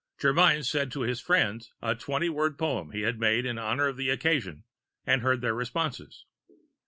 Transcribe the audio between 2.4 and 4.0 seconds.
poem he had made in honor of